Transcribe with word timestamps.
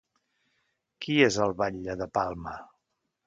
Qui 1.05 1.17
és 1.27 1.37
el 1.45 1.53
batlle 1.61 1.97
de 2.01 2.09
Palma? 2.19 2.57